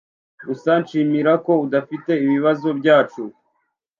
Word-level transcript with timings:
Gusa 0.47 0.71
shimira 0.87 1.33
ko 1.45 1.53
udafite 1.65 2.11
ibibazo 2.25 2.67
byacu. 2.79 3.23